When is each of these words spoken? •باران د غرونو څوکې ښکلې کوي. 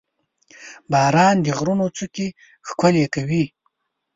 •باران 0.91 1.35
د 1.45 1.47
غرونو 1.57 1.85
څوکې 1.97 2.27
ښکلې 2.67 3.05
کوي. 3.15 3.43